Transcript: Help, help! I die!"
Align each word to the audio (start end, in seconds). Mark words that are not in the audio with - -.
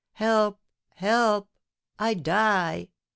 Help, 0.13 0.57
help! 0.95 1.47
I 1.99 2.15
die!" 2.15 2.89